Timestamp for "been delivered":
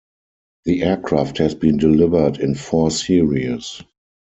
1.53-2.39